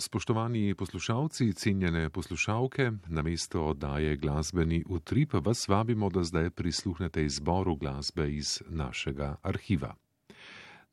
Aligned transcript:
Spoštovani 0.00 0.74
poslušalci, 0.74 1.52
cenjene 1.52 2.10
poslušalke, 2.10 2.92
na 3.06 3.22
mesto 3.22 3.66
oddaje 3.66 4.16
glasbeni 4.16 4.84
utrip 4.88 5.32
vas 5.44 5.68
vabimo, 5.68 6.08
da 6.08 6.22
zdaj 6.22 6.50
prisluhnete 6.50 7.24
izboru 7.24 7.76
glasbe 7.76 8.30
iz 8.32 8.62
našega 8.68 9.36
arhiva. 9.42 9.94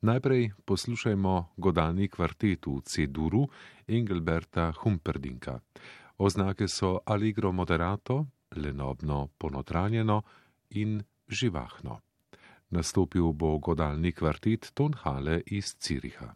Najprej 0.00 0.50
poslušajmo 0.64 1.54
godalni 1.56 2.08
kvartet 2.08 2.66
v 2.66 2.80
C-duru 2.84 3.48
Engelberta 3.86 4.72
Humperdinka. 4.82 5.60
Oznake 6.18 6.68
so 6.68 6.98
allegro 7.06 7.52
moderato, 7.52 8.26
lenobno 8.56 9.28
ponotranjeno 9.38 10.22
in 10.70 11.02
živahno. 11.28 12.00
Nastopil 12.70 13.32
bo 13.32 13.58
godalni 13.58 14.12
kvartet 14.12 14.70
Tonhale 14.74 15.40
iz 15.46 15.74
Ciriha. 15.78 16.34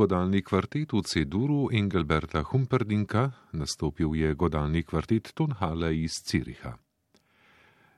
Godalni 0.00 0.40
kvartet 0.40 0.94
v 0.96 1.02
C-duru 1.04 1.68
Engelberta 1.76 2.40
Humperdinka, 2.40 3.32
nastopil 3.52 4.14
je 4.16 4.32
godalni 4.34 4.80
kvartet 4.82 5.32
Tonhala 5.36 5.90
iz 5.92 6.22
Ciriha. 6.24 6.72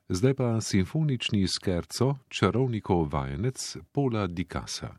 Zdaj 0.08 0.34
pa 0.34 0.48
simfonični 0.60 1.46
skerco 1.46 2.16
Čarovnikov 2.28 3.06
vajenec 3.12 3.76
Pola 3.92 4.26
Dikasa. 4.26 4.90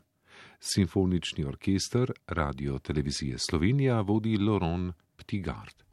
Simfonični 0.60 1.44
orkester 1.44 2.12
Radio 2.26 2.78
Televizije 2.78 3.36
Slovenija 3.38 4.00
vodi 4.00 4.38
Loron 4.40 4.92
Ptigard. 5.16 5.83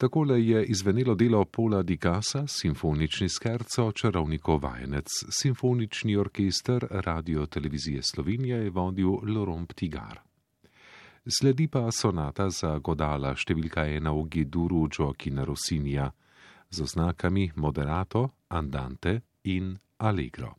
Takole 0.00 0.46
je 0.46 0.64
izvenelo 0.64 1.14
delo 1.14 1.44
Pola 1.44 1.82
Dikasa, 1.82 2.46
simfonični 2.46 3.28
skerco, 3.28 3.92
čarovnikov 3.92 4.62
vajenec, 4.62 5.06
simfonični 5.30 6.16
orkester 6.16 6.86
Radio 6.90 7.46
Televizije 7.46 8.02
Slovenije 8.02 8.56
je 8.56 8.70
vodil 8.70 9.10
Lorom 9.34 9.66
Ptigar. 9.66 10.20
Sledi 11.40 11.68
pa 11.68 11.90
sonata 11.92 12.48
za 12.50 12.78
godala 12.78 13.34
številka 13.36 13.84
ena 13.92 14.14
v 14.16 14.24
Giduru 14.24 14.86
Joaquina 14.88 15.44
Rosinija 15.44 16.08
z 16.70 16.80
oznakami 16.80 17.50
Moderato, 17.56 18.28
Andante 18.48 19.20
in 19.44 19.76
Allegro. 19.98 20.54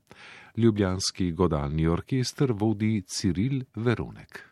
Ljubljanski 0.58 1.32
godalni 1.32 1.88
orkester 1.88 2.54
vodi 2.54 3.02
Ciril 3.10 3.64
Veronek. 3.76 4.51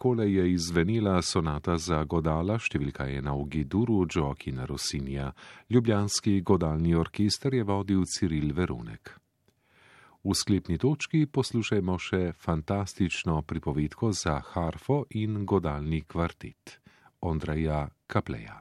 Takole 0.00 0.32
je 0.32 0.52
izvenila 0.52 1.18
sonata 1.22 1.74
za 1.76 1.98
godala 2.08 2.54
številka 2.56 3.04
ena 3.12 3.34
v 3.36 3.42
Giduru 3.52 4.06
Joaquina 4.08 4.64
Rosinja. 4.64 5.26
Ljubljanski 5.68 6.38
godalni 6.40 6.94
orkester 6.96 7.52
je 7.52 7.66
vodil 7.68 8.06
Ciril 8.08 8.54
Verunek. 8.56 9.12
V 10.24 10.32
sklepni 10.32 10.80
točki 10.80 11.26
poslušajmo 11.28 11.98
še 12.00 12.22
fantastično 12.32 13.42
pripovedko 13.44 14.14
za 14.16 14.40
harfo 14.54 15.02
in 15.20 15.44
godalni 15.44 16.00
kvartet 16.08 16.80
Ondreja 17.20 17.84
Kapleja. 18.08 18.56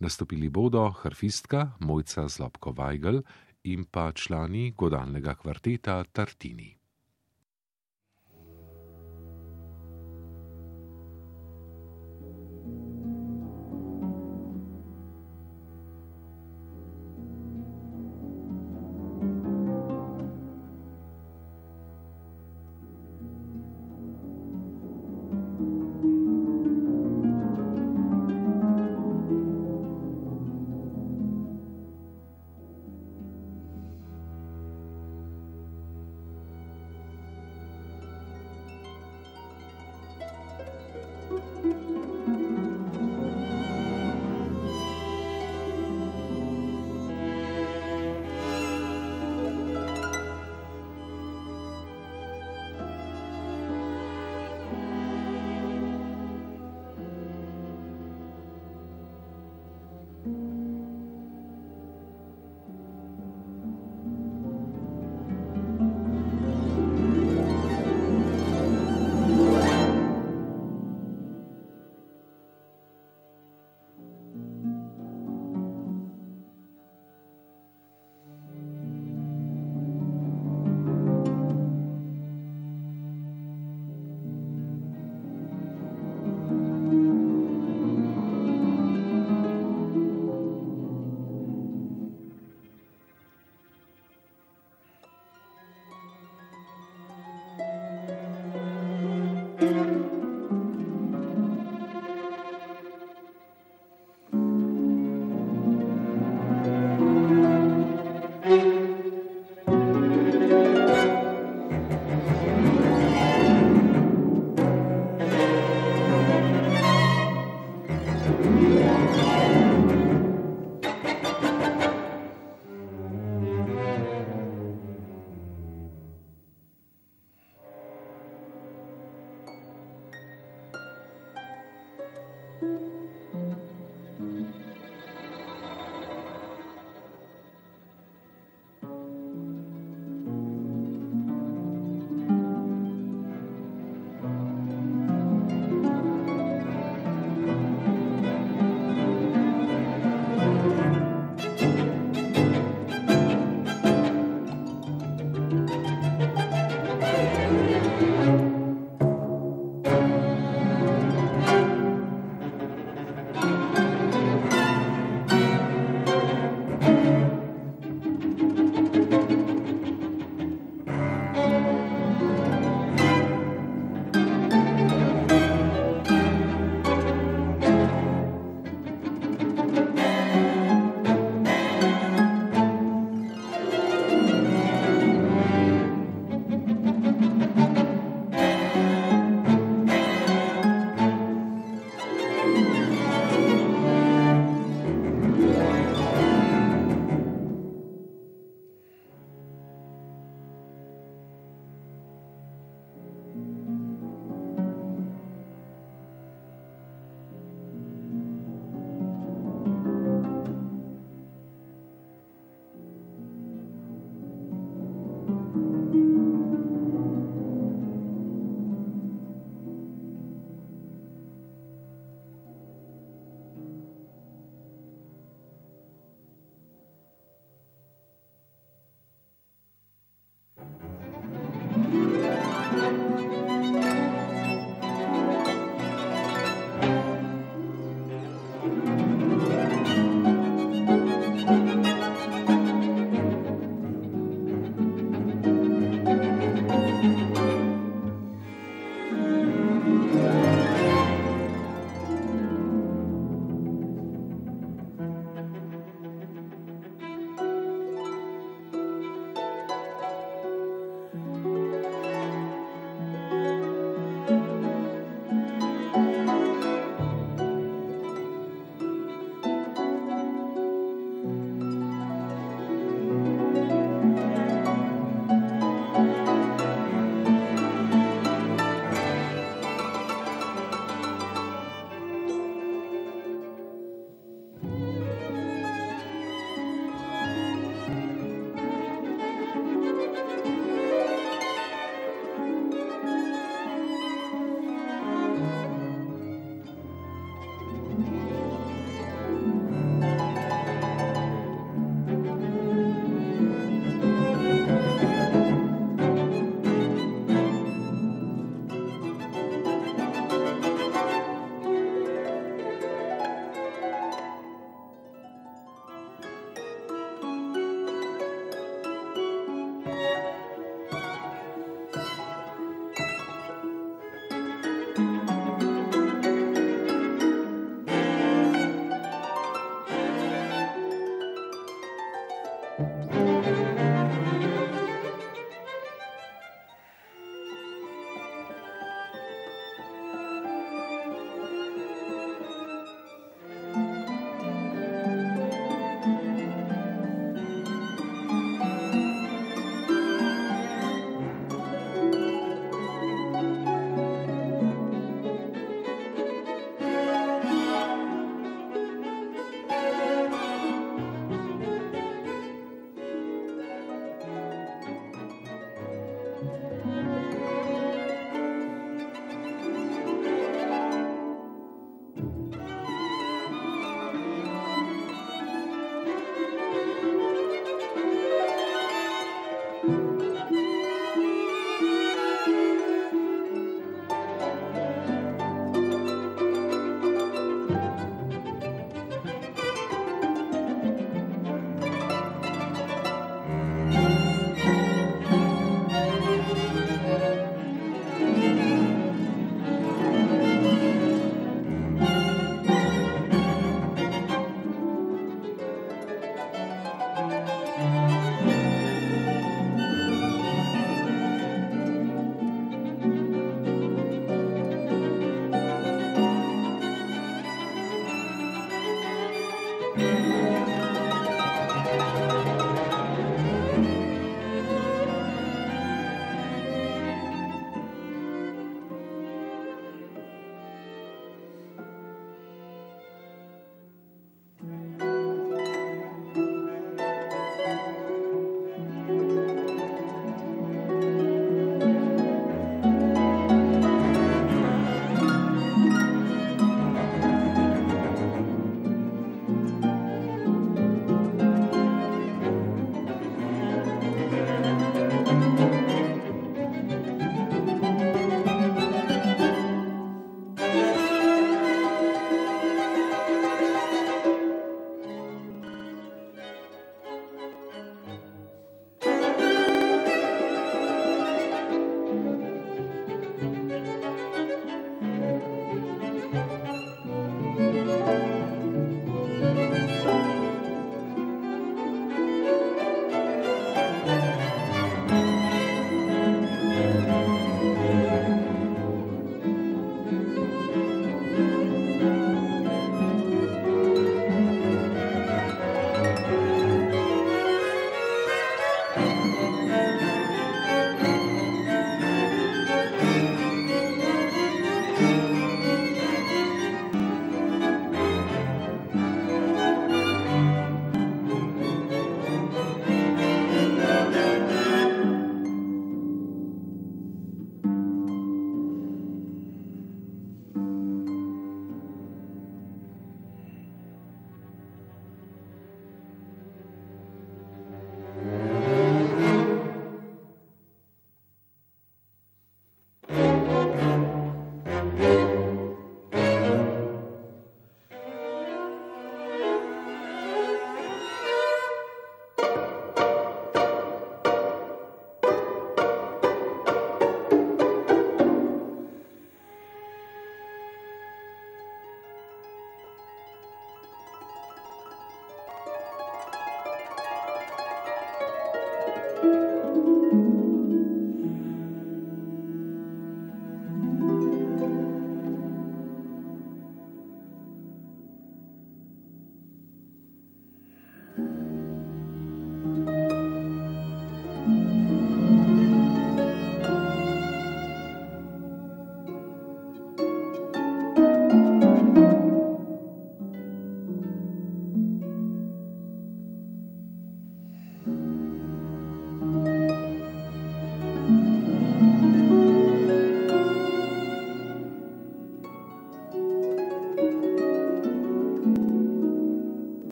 Nastopili 0.00 0.48
bodo 0.48 0.88
harfistka 1.04 1.74
Mojca 1.84 2.24
Zlobko 2.24 2.72
Weigl 2.72 3.20
in 3.68 3.84
pa 3.84 4.14
člani 4.16 4.70
godalnega 4.72 5.36
kvarteta 5.36 6.04
Tartini. 6.08 6.72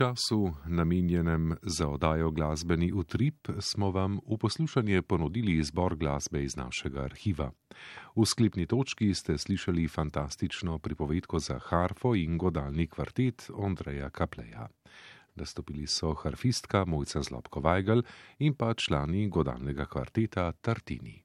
Času, 0.00 0.52
namenjenem 0.66 1.56
za 1.62 1.88
oddajo 1.88 2.30
glasbeni 2.30 2.92
utrip, 2.92 3.48
smo 3.60 3.90
vam 3.90 4.18
v 4.26 4.38
poslušanje 4.38 5.02
ponudili 5.02 5.58
izbor 5.58 5.96
glasbe 5.96 6.40
iz 6.44 6.56
našega 6.56 7.02
arhiva. 7.04 7.50
V 8.16 8.24
sklepni 8.24 8.66
točki 8.66 9.14
ste 9.14 9.38
slišali 9.38 9.88
fantastično 9.88 10.78
pripovedko 10.78 11.38
za 11.38 11.58
harfo 11.58 12.14
in 12.14 12.38
godalni 12.38 12.86
kvartet 12.86 13.50
Ondreja 13.54 14.10
Kapleja. 14.10 14.68
Nastopili 15.34 15.86
so 15.86 16.14
harfistka 16.14 16.84
Mojca 16.84 17.22
Zlobko 17.22 17.60
Weigel 17.60 18.02
in 18.38 18.54
pa 18.54 18.74
člani 18.74 19.28
godalnega 19.28 19.84
kvarteta 19.84 20.52
Tartini. 20.52 21.24